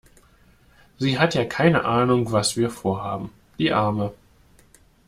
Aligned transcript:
Sie 0.97 1.19
hat 1.19 1.35
ja 1.35 1.45
keine 1.45 1.85
Ahnung 1.85 2.31
was 2.31 2.57
wir 2.57 2.71
Vorhaben. 2.71 3.29
Die 3.59 3.71
Arme. 3.71 4.11